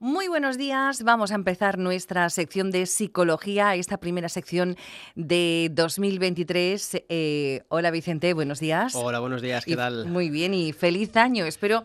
Muy 0.00 0.28
buenos 0.28 0.56
días. 0.56 1.02
Vamos 1.02 1.32
a 1.32 1.34
empezar 1.34 1.76
nuestra 1.76 2.30
sección 2.30 2.70
de 2.70 2.86
psicología, 2.86 3.74
esta 3.74 3.98
primera 3.98 4.28
sección 4.28 4.76
de 5.16 5.72
2023. 5.72 7.02
Eh, 7.08 7.62
hola 7.66 7.90
Vicente, 7.90 8.32
buenos 8.32 8.60
días. 8.60 8.94
Hola, 8.94 9.18
buenos 9.18 9.42
días, 9.42 9.64
¿qué 9.64 9.74
tal? 9.74 10.06
Muy 10.06 10.30
bien 10.30 10.54
y 10.54 10.72
feliz 10.72 11.16
año. 11.16 11.46
Espero 11.46 11.82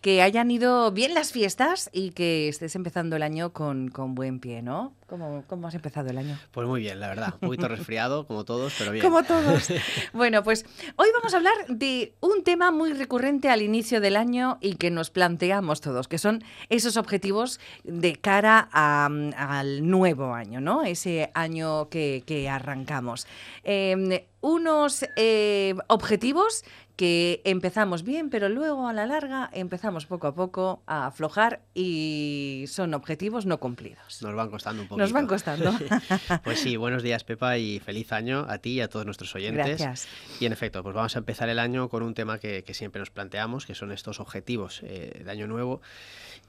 que 0.00 0.22
hayan 0.22 0.48
ido 0.52 0.92
bien 0.92 1.12
las 1.12 1.32
fiestas 1.32 1.90
y 1.92 2.10
que 2.10 2.48
estés 2.48 2.76
empezando 2.76 3.16
el 3.16 3.24
año 3.24 3.52
con, 3.52 3.88
con 3.88 4.14
buen 4.14 4.38
pie, 4.38 4.62
¿no? 4.62 4.92
¿Cómo, 5.06 5.44
¿Cómo, 5.46 5.68
has 5.68 5.74
empezado 5.74 6.10
el 6.10 6.18
año? 6.18 6.36
Pues 6.50 6.66
muy 6.66 6.80
bien, 6.80 6.98
la 6.98 7.06
verdad. 7.06 7.34
Un 7.34 7.48
poquito 7.48 7.68
resfriado, 7.68 8.26
como 8.26 8.44
todos, 8.44 8.74
pero 8.76 8.90
bien. 8.90 9.04
Como 9.04 9.22
todos. 9.22 9.68
Bueno, 10.12 10.42
pues 10.42 10.64
hoy 10.96 11.08
vamos 11.14 11.34
a 11.34 11.36
hablar 11.36 11.54
de 11.68 12.14
un 12.20 12.42
tema 12.42 12.70
muy 12.70 12.92
recurrente 12.92 13.48
al 13.48 13.62
inicio 13.62 14.00
del 14.00 14.16
año 14.16 14.58
y 14.60 14.74
que 14.76 14.90
nos 14.90 15.10
planteamos 15.10 15.80
todos, 15.80 16.08
que 16.08 16.18
son 16.18 16.42
esos 16.70 16.96
objetivos 16.96 17.60
de 17.84 18.16
cara 18.16 18.58
al 18.58 19.88
nuevo 19.88 20.34
año, 20.34 20.60
¿no? 20.60 20.82
Ese 20.82 21.30
año 21.34 21.88
que, 21.88 22.48
arrancamos. 22.50 23.26
Em, 23.62 24.20
unos 24.46 25.04
eh, 25.16 25.74
objetivos 25.88 26.62
que 26.94 27.42
empezamos 27.44 28.04
bien, 28.04 28.30
pero 28.30 28.48
luego 28.48 28.86
a 28.86 28.92
la 28.92 29.04
larga 29.04 29.50
empezamos 29.52 30.06
poco 30.06 30.28
a 30.28 30.34
poco 30.34 30.82
a 30.86 31.06
aflojar 31.08 31.60
y 31.74 32.64
son 32.68 32.94
objetivos 32.94 33.44
no 33.44 33.58
cumplidos. 33.58 34.22
Nos 34.22 34.34
van 34.34 34.48
costando 34.48 34.82
un 34.82 34.88
poco. 34.88 35.00
Nos 35.00 35.12
van 35.12 35.26
costando. 35.26 35.74
pues 36.44 36.60
sí, 36.60 36.76
buenos 36.76 37.02
días 37.02 37.24
Pepa 37.24 37.58
y 37.58 37.80
feliz 37.80 38.12
año 38.12 38.46
a 38.48 38.58
ti 38.58 38.74
y 38.74 38.80
a 38.80 38.88
todos 38.88 39.04
nuestros 39.04 39.34
oyentes. 39.34 39.80
Gracias. 39.80 40.08
Y 40.40 40.46
en 40.46 40.52
efecto, 40.52 40.82
pues 40.84 40.94
vamos 40.94 41.16
a 41.16 41.18
empezar 41.18 41.48
el 41.48 41.58
año 41.58 41.88
con 41.88 42.04
un 42.04 42.14
tema 42.14 42.38
que, 42.38 42.64
siempre 42.72 43.00
nos 43.00 43.10
planteamos, 43.10 43.66
que 43.66 43.74
son 43.74 43.90
estos 43.90 44.20
objetivos 44.20 44.80
eh, 44.84 45.22
de 45.24 45.30
año 45.30 45.48
nuevo. 45.48 45.82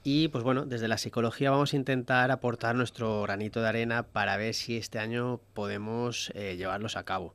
Y 0.04 0.28
pues 0.28 0.44
bueno, 0.44 0.64
desde 0.64 0.88
la 0.88 0.96
psicología 0.96 1.50
vamos 1.50 1.74
a 1.74 1.76
intentar 1.76 2.30
aportar 2.30 2.76
nuestro 2.76 3.22
granito 3.22 3.60
de 3.60 3.68
arena 3.68 4.04
para 4.04 4.36
ver 4.36 4.54
si 4.54 4.76
este 4.76 4.98
año 4.98 5.40
podemos 5.52 6.30
eh, 6.34 6.56
llevarlos 6.56 6.96
a 6.96 7.04
cabo. 7.04 7.34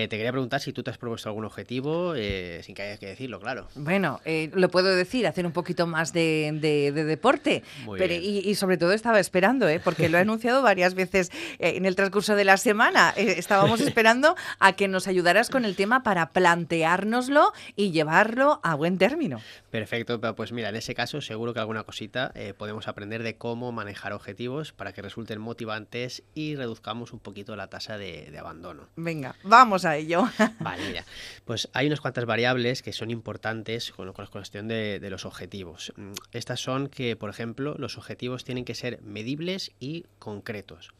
Eh, 0.00 0.08
te 0.08 0.16
quería 0.16 0.32
preguntar 0.32 0.60
si 0.60 0.72
tú 0.72 0.82
te 0.82 0.90
has 0.90 0.98
propuesto 0.98 1.28
algún 1.28 1.44
objetivo, 1.44 2.14
eh, 2.16 2.60
sin 2.62 2.74
que 2.74 2.82
haya 2.82 2.98
que 2.98 3.06
decirlo, 3.06 3.40
claro. 3.40 3.68
Bueno, 3.74 4.20
lo 4.24 4.68
puedo 4.70 4.94
decir, 4.94 5.26
hacer 5.26 5.46
un 5.46 5.52
poquito 5.52 5.86
más 5.86 6.12
de, 6.12 6.58
deporte. 6.92 7.62
pero, 7.98 8.14
y, 8.14 8.54
sobre 8.54 8.76
todo 8.78 8.92
estaba 8.92 9.20
esperando, 9.20 9.66
porque 9.84 10.08
lo 10.08 10.18
he 10.18 10.20
anunciado 10.22 10.62
varias 10.62 10.94
veces 10.94 11.30
en 11.58 11.86
el 11.86 11.96
transcurso 11.96 12.34
de 12.34 12.44
la 12.44 12.56
semana. 12.56 13.10
estábamos 13.16 13.80
esperando 13.80 14.36
a 14.58 14.72
que 14.74 14.88
nos 14.88 15.06
ayudaras 15.06 15.50
con 15.50 15.64
el 15.64 15.76
tema 15.76 16.02
para 16.02 16.30
planteárnoslo 16.30 17.52
y 17.76 17.90
llevarlo 17.90 18.60
a 18.62 18.74
buen 18.74 18.98
término. 18.98 19.40
Perfecto, 19.70 20.20
pues 20.34 20.52
mira, 20.52 20.70
en 20.70 20.76
ese 20.76 20.94
caso 20.94 21.20
seguro 21.20 21.54
que 21.54 21.60
alguna 21.60 21.84
cosita 21.84 22.32
eh, 22.34 22.54
podemos 22.56 22.88
aprender 22.88 23.22
de 23.22 23.36
cómo 23.36 23.72
manejar 23.72 24.12
objetivos 24.12 24.72
para 24.72 24.92
que 24.92 25.02
resulten 25.02 25.40
motivantes 25.40 26.22
y 26.34 26.56
reduzcamos 26.56 27.12
un 27.12 27.20
poquito 27.20 27.56
la 27.56 27.68
tasa 27.68 27.98
de, 27.98 28.36
abandono. 28.38 28.88
Venga, 28.96 29.34
vamos 29.42 29.79
a 29.84 29.96
ello. 29.96 30.28
Vale, 30.60 30.86
mira, 30.86 31.04
pues 31.44 31.68
hay 31.72 31.86
unas 31.86 32.00
cuantas 32.00 32.24
variables 32.24 32.82
que 32.82 32.92
son 32.92 33.10
importantes 33.10 33.92
con, 33.92 34.06
la 34.06 34.12
cuestión 34.12 34.68
de, 34.68 35.00
de 35.00 35.10
los 35.10 35.24
objetivos. 35.24 35.92
Mm, 35.96 36.12
estas 36.32 36.60
son 36.60 36.88
que, 36.88 37.16
por 37.16 37.30
ejemplo, 37.30 37.74
los 37.78 37.98
objetivos 37.98 38.44
tienen 38.44 38.64
que 38.64 38.74
ser 38.74 39.00
medibles 39.02 39.72
y 39.80 40.06
concretos. 40.18 40.92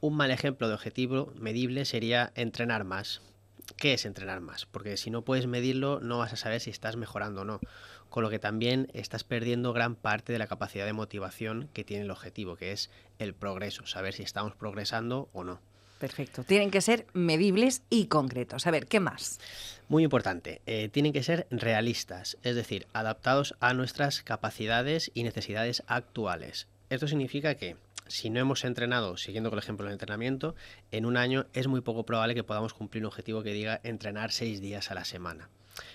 Un 0.00 0.14
mal 0.14 0.30
ejemplo 0.30 0.68
de 0.68 0.74
objetivo 0.74 1.32
medible 1.38 1.84
sería 1.84 2.32
entrenar 2.34 2.84
más. 2.84 3.22
¿Qué 3.76 3.94
es 3.94 4.04
entrenar 4.04 4.40
más? 4.40 4.66
Porque 4.66 4.96
si 4.96 5.10
no 5.10 5.22
puedes 5.22 5.46
medirlo, 5.46 5.98
no 6.00 6.18
vas 6.18 6.32
a 6.32 6.36
saber 6.36 6.60
si 6.60 6.70
estás 6.70 6.96
mejorando 6.96 7.42
o 7.42 7.44
no 7.44 7.60
con 8.08 8.22
lo 8.22 8.30
que 8.30 8.38
también 8.38 8.88
estás 8.94 9.24
perdiendo 9.24 9.72
gran 9.72 9.94
parte 9.94 10.32
de 10.32 10.38
la 10.38 10.46
capacidad 10.46 10.86
de 10.86 10.92
motivación 10.92 11.68
que 11.72 11.84
tiene 11.84 12.04
el 12.04 12.10
objetivo, 12.10 12.56
que 12.56 12.72
es 12.72 12.90
el 13.18 13.34
progreso, 13.34 13.86
saber 13.86 14.14
si 14.14 14.22
estamos 14.22 14.54
progresando 14.54 15.28
o 15.32 15.44
no. 15.44 15.60
Perfecto. 15.98 16.44
Tienen 16.44 16.70
que 16.70 16.80
ser 16.80 17.06
medibles 17.14 17.82
y 17.88 18.06
concretos. 18.06 18.66
A 18.66 18.70
ver, 18.70 18.86
¿qué 18.86 19.00
más? 19.00 19.40
Muy 19.88 20.02
importante, 20.02 20.60
eh, 20.66 20.88
tienen 20.88 21.12
que 21.12 21.22
ser 21.22 21.46
realistas, 21.50 22.36
es 22.42 22.56
decir, 22.56 22.86
adaptados 22.92 23.54
a 23.60 23.72
nuestras 23.72 24.22
capacidades 24.22 25.10
y 25.14 25.22
necesidades 25.22 25.82
actuales. 25.86 26.66
Esto 26.90 27.06
significa 27.06 27.54
que 27.54 27.76
si 28.08 28.30
no 28.30 28.40
hemos 28.40 28.64
entrenado, 28.64 29.16
siguiendo 29.16 29.50
con 29.50 29.58
el 29.58 29.62
ejemplo 29.62 29.86
del 29.86 29.94
entrenamiento, 29.94 30.54
en 30.90 31.06
un 31.06 31.16
año 31.16 31.46
es 31.52 31.66
muy 31.66 31.80
poco 31.80 32.04
probable 32.04 32.34
que 32.34 32.44
podamos 32.44 32.74
cumplir 32.74 33.02
un 33.02 33.08
objetivo 33.08 33.42
que 33.42 33.52
diga 33.52 33.80
entrenar 33.84 34.32
seis 34.32 34.60
días 34.60 34.90
a 34.90 34.94
la 34.94 35.04
semana. 35.04 35.48